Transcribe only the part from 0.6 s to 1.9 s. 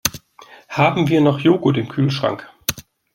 Haben wir noch Joghurt im